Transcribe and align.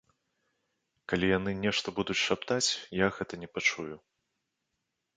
Калі 1.13 1.25
яны 1.37 1.51
нешта 1.65 1.87
будуць 2.01 2.17
шаптаць, 2.25 2.67
я 3.05 3.13
гэта 3.19 3.33
не 3.45 3.55
пачую. 3.59 3.91